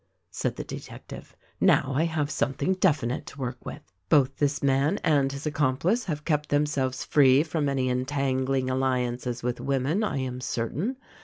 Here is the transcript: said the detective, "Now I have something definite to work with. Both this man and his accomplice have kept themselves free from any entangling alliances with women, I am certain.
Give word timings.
said 0.31 0.55
the 0.55 0.63
detective, 0.63 1.35
"Now 1.59 1.91
I 1.93 2.05
have 2.05 2.31
something 2.31 2.73
definite 2.73 3.27
to 3.27 3.37
work 3.37 3.63
with. 3.63 3.83
Both 4.09 4.37
this 4.37 4.63
man 4.63 4.97
and 5.03 5.31
his 5.31 5.45
accomplice 5.45 6.05
have 6.05 6.25
kept 6.25 6.49
themselves 6.49 7.05
free 7.05 7.43
from 7.43 7.69
any 7.69 7.87
entangling 7.87 8.67
alliances 8.67 9.43
with 9.43 9.61
women, 9.61 10.03
I 10.03 10.17
am 10.17 10.41
certain. 10.41 10.97